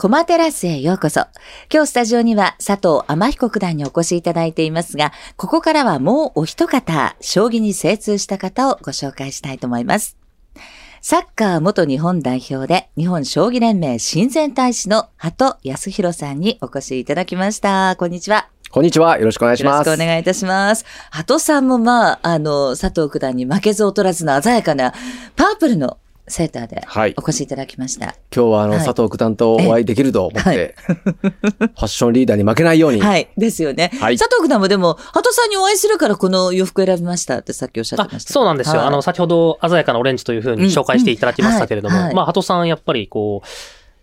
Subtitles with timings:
[0.00, 1.26] コマテラスへようこそ。
[1.70, 10.16] 今日スタジオには佐藤天彦九段にお越しいただいていますが、ここからはもうお一方、将棋に精通した方をご紹介したいと思います。
[11.02, 17.94] サッカー元日本代表で日本将棋連盟親善大使の鳩康弘さんにお越しいただきました。
[17.98, 18.48] こんにちは。
[18.70, 19.18] こんにちは。
[19.18, 19.98] よろしくお願いしよろします。
[19.98, 20.86] くお願いいたします。
[21.10, 24.94] 鳩さんもまあ、あの、佐藤九段に負けず劣らずの鮮やかな
[25.36, 25.98] パープルの
[26.30, 28.14] セーターではいお越しいただきました。
[28.34, 33.00] 今日はあの、はい佐藤九段とお会いできると思って、はファッションリーダーに負けないように。
[33.02, 33.28] はい。
[33.36, 33.90] ですよね。
[34.00, 38.32] はい佐藤九段もでも、鳩さんにお会いするからこの洋服選びましたってさっきおっしゃってあました。
[38.32, 38.78] そうなんですよ。
[38.78, 43.48] はいあの、先ほど鮮やかなオレンジというふうに紹介していただきましたけれども、うんうんはいまあ、鳩さんやっぱりこう、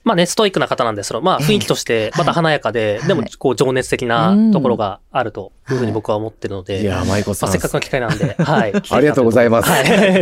[0.08, 7.50] まあね、ストイックな方なんですけど、まあええ雰囲気としてまた華やかで、はいでもこう情熱的なところがあるというふうに僕は思ってるので、いや、舞子さん。
[7.50, 8.74] まあ、せっかくの機会なんで、はい。
[8.90, 10.22] ありがとうございますはい。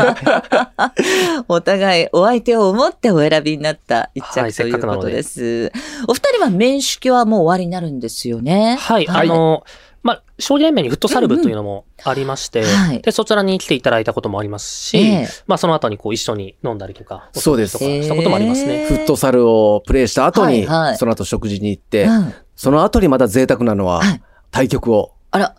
[1.47, 5.71] お互いお相手を思ってお選びになった一はい着ということせっかくなのでです。
[6.07, 8.77] お二人は面識はもう終わりになるんですよね。
[8.79, 9.63] はい、あの、
[10.05, 18.83] まあ、将棋連盟にフットサル部というのもありまして、はいで、そちらに来ていただいたこともありますし、ええまあ、その後にこう一緒に飲んだりとか、そうですとかしたこともありますね。
[18.83, 25.55] えフットサルをプレイした後に、はいはいその後食事に行って、うんその後にまた贅沢なのは、はい対局をあら、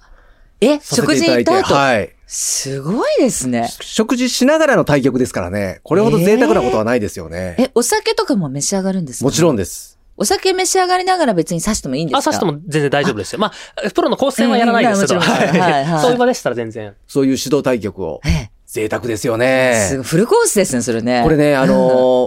[0.61, 2.11] え、食事行った後、はい。
[2.27, 3.69] すごいですね。
[3.81, 7.55] 食事しながらの対局ですからね、これほど贅沢なことはないですよね。
[7.59, 9.25] え、お酒とかも召し上がるんですか？
[9.25, 9.63] もちろんで。
[9.63, 9.97] です。
[10.19, 12.19] お酒召し上がりながら別に刺してもいいんですか？
[12.19, 13.39] あ、さしても全然大丈夫ですよ。
[13.39, 13.53] ま
[13.85, 16.95] あ、プロの構成はやらないですけど、うんはいはいはい そういう場でしたら全然。
[17.07, 18.21] そういう指導対局を。
[18.27, 20.03] え贅沢ですよえ、すねご。
[20.03, 21.21] いフルコースですね、それね。
[21.23, 21.75] これね、あの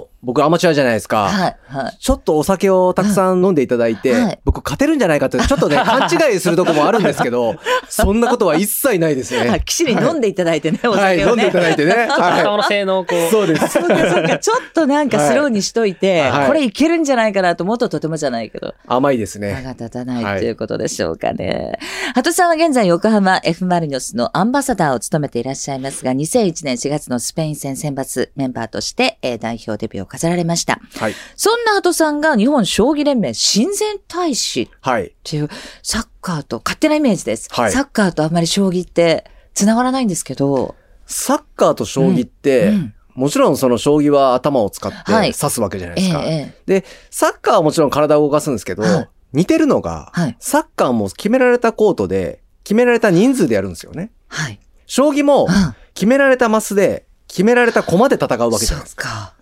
[0.04, 1.30] ー僕アマチュアじゃないですか。
[1.30, 1.98] はい、はい。
[1.98, 7.56] ちょっとお酒をたくさん飲んでいただいて、はいはい僕勝てるんじゃないかって、ちょっとね、勘違いするとこもあるんですけど、
[7.90, 9.62] そんなことは一切ないですあ、ね。
[9.66, 11.44] 騎士に飲んでいただいてね、おはい、酒をね。
[11.44, 11.94] 飲んでいただいてね。
[12.10, 13.30] 頭はの性能をこう、い。
[13.30, 13.68] そうです。
[13.68, 14.38] そうか、そうか。
[14.40, 19.62] ちょっとなんかスローにしといて、はいこれいけるんじゃないかなと思うととてもじゃないけど、甘いです歯ね。
[19.64, 21.78] が立たないはいということでしょうかね。
[22.16, 30.82] 鳩さんは現在横浜 F・ マリノスのアンバサダーを務めていらっしゃいますが、2001年4月のスペイン戦選抜メンバーとして、えー代表デビューを飾られました。
[30.98, 31.14] はい。
[31.38, 35.14] そんな鳩さんが日本将棋連盟親善大使っはい。
[35.24, 35.50] ていう
[35.82, 37.48] サッカーと、勝手なイメージです。
[37.52, 40.76] はいサッカーとあんまり将棋って繋がらないんですけど、
[41.06, 46.24] サッカーと将棋って、うんもちろんその将棋は頭を使ってはい指すわけじゃないええですか。
[46.26, 54.12] えで、サッカーはもちろん体を動かすんですけど、はい似てるのが、はいサッカーも決められたコートで、決められた人数でやるんですよね。
[54.30, 54.60] はい。
[54.86, 59.34] 将棋もうん決められたマスで、決められた駒で戦うわけじゃないですか。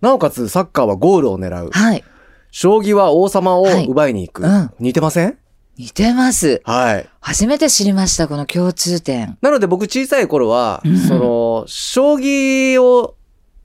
[0.00, 1.70] なおかつサッカーはゴールを狙う。
[1.70, 2.04] はい。
[2.50, 4.42] 将棋は王様を奪いに行く。
[4.42, 5.38] はいうん似てません？
[5.76, 6.62] 似てます。
[6.64, 7.08] はい。
[7.20, 9.36] 初めて知りました、この共通点。
[9.40, 13.16] なので僕小さい頃は、うんその、将棋を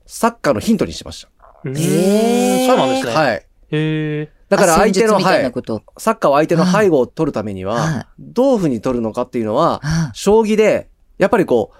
[0.06, 1.24] サッカーのヒントにしてまし
[1.64, 2.74] うんへーた。
[2.74, 3.12] そうなんですね。
[3.14, 3.36] はい。
[3.36, 4.32] へえ。
[4.48, 5.52] だから相手の、はい。
[5.98, 11.76] サッカーは相手の背後を取るためにはは、どういうふうに取るのかっていうのは、あ将棋で、やっぱりこう、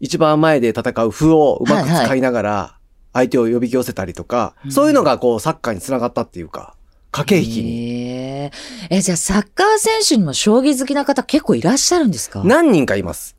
[0.00, 2.75] 一番前で戦う歩をうまく使いながら、
[3.16, 6.74] 相手を呼び寄せたりとか、うんそういうのがこう、サッカーにつながったっていうか、
[7.12, 7.70] 駆け引きに。
[7.70, 8.50] へ
[8.90, 8.96] え。
[8.96, 12.42] え、じゃあサッカー選手にも将棋好きな方結構いらっしゃるんですか？
[12.44, 13.34] 何人かいます。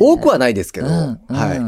[0.00, 1.58] 多くはないですけど、うんうんはい。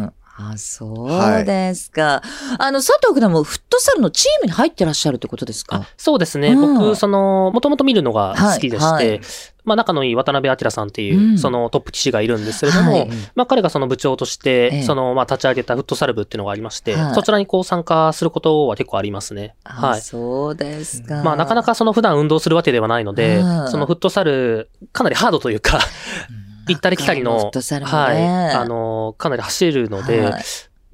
[0.56, 2.22] あ、そうですか。
[2.58, 5.76] あの、佐藤九段もフットサルのチームに入ってらっしゃるってことですか？
[5.76, 6.48] あそうですね。
[6.48, 9.20] うん僕、その、もともと見るのが好きでして、はいはい
[9.66, 19.56] まあ仲のいい渡辺明さんっていう、うんそのトップ棋士がいるんですけれども、はいまあ彼がその部長として、ええその、まあ立ち上げたフットサル部っていうのがありまして、はいそちらにこう参加することは結構ありますね。
[19.64, 20.00] あ、はい。
[20.02, 21.20] そうですか。
[21.24, 25.80] まあなかなかその普段運動するわけではないので、うんそのフットサル、かなりハードというか、
[26.68, 28.50] 行ったり来たりの、トサルもはい、ね。
[28.50, 30.44] あの、かなり走るので、はい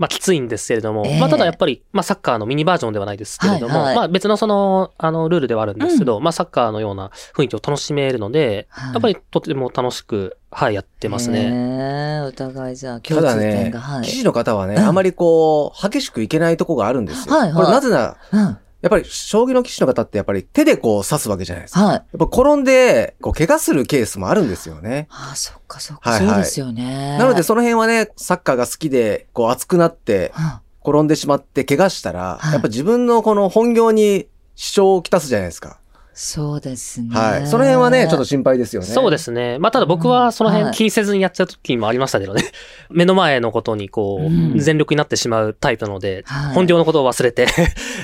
[0.02, 11.50] まあきついんですけれども、ええまあただやっぱり、まあサッカーのミニバージョンではないですけれども、はいはいまあ別のその、あの、ルールではあるんですけど、まあサッカーのような雰囲気を楽しめるので、はいやっぱりとても楽しく、はい、やってますね。
[11.50, 12.20] ね。
[12.22, 14.02] お互いじゃあただ共通点ねが。、はい。
[14.02, 17.34] 棋士の方はね、うんあまりこう、激しくいけないとこがあるんですよ。
[17.36, 18.58] はいはいこれなぜなら、うん。
[18.82, 21.84] やっぱり将棋の棋士の方ってやっぱり手でこう指すわけじゃないですか。
[21.84, 21.94] はい。
[21.94, 25.06] やっぱ転んで、こう、怪我するケースもあるんですよね。
[25.10, 26.10] ああ、そっかそっか。
[26.10, 27.16] はいはいそうですよね。
[27.16, 34.26] なので、その辺はね、サッカーが好きで、こう、熱くなって、うん転んでしまって怪我したら、はいやっぱ自分のこの本業に
[34.56, 35.78] 支障をきたすじゃないですか。
[36.14, 37.08] そうですね。
[37.14, 37.46] はい。
[37.46, 38.88] その辺はね、ちょっと心配ですよね。
[38.88, 39.58] そうですね。
[39.58, 42.42] まあ、ただ僕はそのうんはい辺気にせずにやっちゃう時もありましたけどね。
[42.90, 47.46] 目の前のことにこう、うん全力になってしまうタイプなので、はい本業のことを忘れて、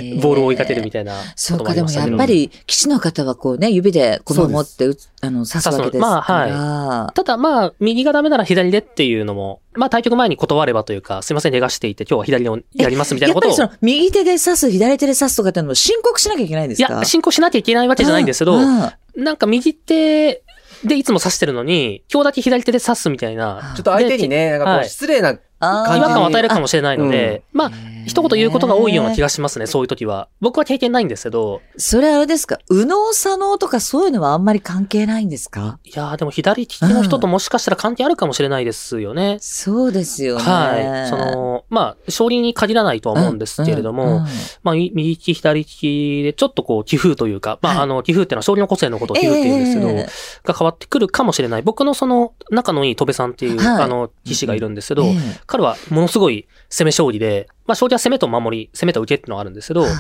[0.01, 1.91] えー ボールを追いかけるみたいなそうか、でも。
[1.91, 4.89] やっぱり、騎士の方はこうね、指でこう持って
[5.21, 6.11] あの、刺すわけですから。
[6.11, 13.51] まあただまあ、右がダメなら左でっていうのもまあ対局前に断ればというか、すいません、逃がしていて、今日は左をやりますみたいなことを。
[13.51, 16.95] やっぱりその、右手で指す、左手で指すとかっていうのも申告しなきゃいけないんですか？
[16.95, 20.43] いや、進行しなきゃいけないわけじゃないんですけど、なんか右手
[20.85, 24.89] でいつも指してるのに、今日だけ左手で指すみたいな、ちょっと相手にね、なんかこうはい。
[24.89, 27.71] 失礼な、違和感を与えるかもしれないので、まあ、
[28.07, 29.29] 一言言うことが多いような気が。
[29.29, 30.29] がしますね、そういう時は。
[30.41, 32.59] 僕は経験ないんですけど、それあれですか？
[32.71, 35.79] 右脳左脳とかそういうのはあんまり関係ないんですか？
[35.85, 39.37] いやーでも左利きの人ともしかしたら関係あるかもしれないですよね。
[39.41, 40.43] そうですよね。
[40.43, 41.11] はい。
[41.11, 44.27] その、まあ、勝利に限らないとは思うんですけれども、うんうん
[44.63, 50.09] まあ、み右利き、左利きで、ちょっとこう、寄付というか、まあ、はいあの、寄付っていうのは勝利の個性のことを寄付って言うんですけど、ええ
[50.45, 51.63] が変わってくるかもしれない。
[51.63, 59.91] 僕のその、仲のいい戸部さんっていう、はいあの、騎士がいるんですけど、ええ彼はものすごい攻め将棋で、まあ、将棋は攻めと守り、攻めと受けっていうのがあるんですけど、はい。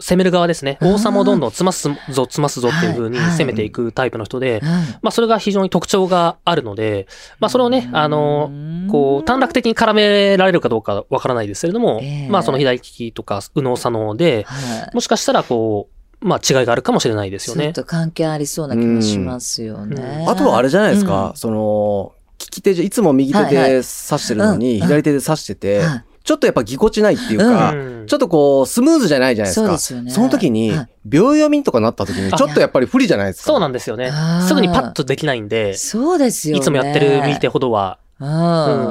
[0.00, 0.78] 攻める側ですね。
[0.80, 3.26] うん王様をどんどん詰ますぞ、詰ますぞっていう風にはい。
[3.28, 7.06] はい攻めていくタイプの人で、うんまあ、それが非常に特徴があるので、
[7.38, 8.50] まあ、それをね、あの、
[8.90, 12.28] こう、短絡的に絡められるかどうかわからないですけれども、ええ。
[12.28, 14.94] まあ、その左利きとか、右脳左脳で、はい。
[14.94, 15.88] もしかしたら、こ
[16.20, 17.66] う、まあ、違いがあるかもしれないですよね。
[17.66, 20.22] ちょっと関係ありそうな気もしますよね。
[20.22, 20.28] うん。
[20.28, 21.36] あとはあれじゃないですか、うん。
[21.36, 22.15] その、利
[22.56, 29.78] き手じゃ、いつも右手ではいはい指してるのに、うん左手で指してて、はいちょっとやっぱぎこちないっていうか、うんちょっとこう、スムーズじゃないじゃないですか。
[29.78, 33.46] その時にはい、秒読みとかなった時に、ちょっとやっぱり不利じゃないですか。
[33.46, 34.10] そうなんですよね。
[34.46, 36.58] すぐにパッとできないんで、そうですよね。
[36.58, 37.98] いつもやってる右手ほどは。
[38.18, 38.28] うん。
[38.28, 38.32] う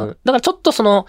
[0.06, 0.17] ん。
[0.23, 1.07] だからちょっとその、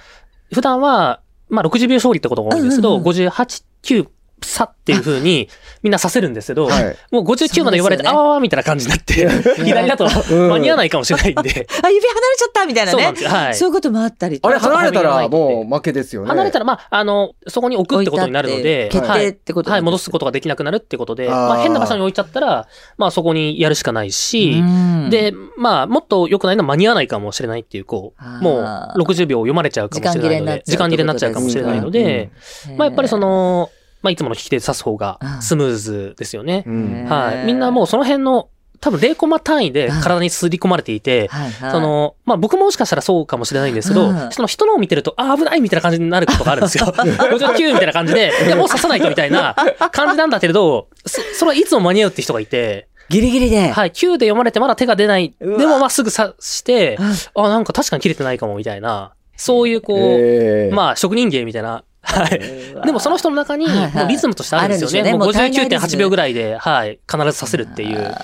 [0.52, 4.08] 普段は、まあ60秒勝利ってことが多いんですけど、うんうんうん58、9、
[4.46, 5.48] 差っていう風に
[5.82, 6.96] みんなさせるんですけど、はい。
[7.10, 9.28] もう59まで言われて、ねあわわみたいな感じになって、
[9.64, 11.40] 左だとうん間に合わないかもしれないんで、
[11.82, 13.14] あ、指離れちゃったみたいなねそうなん。
[13.14, 13.30] ですよ。
[13.30, 13.54] はい。
[13.54, 14.68] そういうこともあったりとあれか。
[14.68, 16.28] 離れたらもう負けですよね。
[16.28, 32.30] 離れたら、まあ、あの、そこに置くってことになるので、決定ってことはい、戻すことができなくなるってことで、まあ、変な場所に置いちゃったら、まあ、そこにやるしかないし、うんで、まあ、もっと良くないのは間に合わないかもしれないっていう、こう、もう60秒読まれちゃうかもしれないので、時時間切れ間切れになっちゃうかもしれないので、
[32.76, 33.70] まあ、やっぱりそ、の、
[34.06, 36.70] まあ、いつもの引き手で指す方がスムーズですよねう。
[36.70, 37.04] ん。
[37.08, 37.44] はい。
[37.44, 38.50] みんなもうその辺の、
[38.80, 46.86] 多分0コマ単位で体にすり込まれていて、はいはい、その、まあ僕ももしかしたらそうかもしれないんですけど、うんその人のを見てると、あー危ないみたいな感じになることがあるんですよ。
[46.94, 49.56] 59みたいな感じで、いやもう刺さないとみたいな
[49.90, 53.70] 感じなんだけれど、そそれはいつも間に合うって人がいて、ギリギリで。
[53.70, 55.34] はい、9で読まれてまだ手が出ない。
[55.40, 56.98] でもまあすぐ刺して、
[57.34, 61.84] あ、なんか確かに切れてないかもみたいな、そういうこう、えーまあ職人芸みたいな、
[62.20, 62.86] はい。
[62.86, 63.66] でもその人の中に、
[64.08, 65.10] リズムとしてあるんですよね。
[65.10, 68.14] あるんもうでしょうねもう体内リズ59.8ム秒ぐらいで、はい、必ずさせるっていう。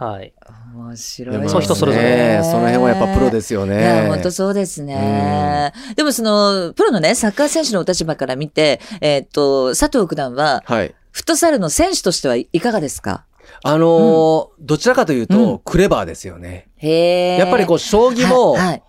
[0.00, 0.32] あはい。
[0.74, 1.36] ー面白い。
[1.36, 4.08] でもそう人それぞれねその辺はやっぱプロですよいや、ね。
[4.08, 5.72] 本当そうですね。
[5.96, 10.94] でもその、プロのね、サッカー選手のお立場から見て、えーっと、佐藤九段は、はい。
[11.10, 13.24] フットサルの選手としてはいかがですか？
[13.64, 16.68] あのーどちらかといううんと、クレバーですよね。
[16.76, 17.38] へえ。
[17.38, 18.82] やっぱりこう、将棋もはいはい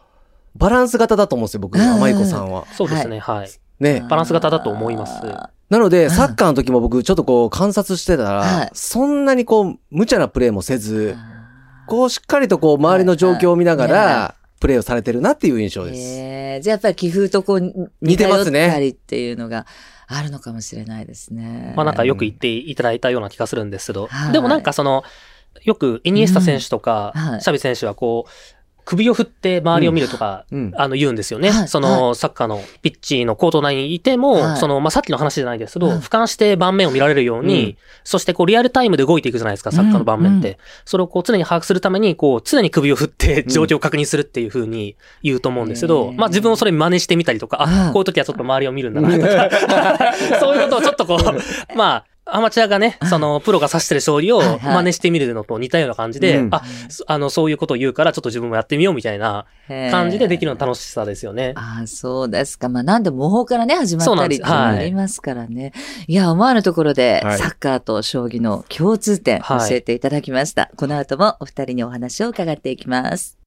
[0.56, 2.66] バランス型だと思うんですよ、僕、うんうん甘い子さんは。
[2.76, 3.50] そうですね、はい。
[3.80, 4.06] ね。
[4.10, 5.20] バランス型だと思います。
[5.24, 6.10] あなので、ん。
[6.10, 8.66] サッカーの時も僕、ちょっとこう、観察してたはい。
[8.68, 11.16] ら、そんなにこう、無茶なプレーもせーず、
[11.88, 16.00] こう、しっかりとこう、周りの状況を見ながら、プレーをされてるなっていう印象です。
[16.00, 18.70] へえじゃあやっぱり棋風とこう、似てますね。
[18.70, 19.66] たりっていうのが
[20.08, 21.74] あるのかもしれないですね。
[21.78, 24.34] まあなんかよく言っていただいたような気がするんですけど、はい。
[24.34, 25.04] でもなんかその、
[25.64, 28.30] よくイニエスタ選手とか、シャビ選手はこう、
[28.86, 30.74] 首を振って周りを見るとか、うん。
[30.76, 31.50] あの言うんですよね。
[31.50, 31.68] はい。
[31.68, 34.58] その、サッカーのピッチのコート内にいても、はい。
[34.58, 37.78] その、まあ、さっきの話じゃないですけど、うん俯瞰して盤面を見られるように、うん。
[38.04, 40.50] そしてこうリアルタイムで動いていくじゃないですか、サッカーの盤面って。
[40.50, 40.56] うん。
[40.86, 49.50] それをこう常に把握するために、こう常に首を振って状況を確認するっていう風に言うと思うんですけど、まあ自分をそれ真似してみたりとか、うんあ、こういう時はちょっと周りを見るんだなとか、
[50.40, 52.06] そういうことをちょっとこう、まあ、
[52.36, 61.54] アマチュアがね、 その、プロが指してる勝利をはいはい真似してみるのと似たような感じで、うんあ、そあの、そういうことを言うから、ちょっと自分もやってみようみたいな感じでできるの楽しさですよね。
[61.56, 62.70] ああ、そうですか。
[62.70, 65.74] まあ、なんで模倣からね、始まったりってありますからね。
[66.08, 70.70] い、や、思わぬところで、はいサッカーと将棋の共通点、教はいえていただきました。
[70.76, 73.39] この後もお二人にお話を伺っていきます。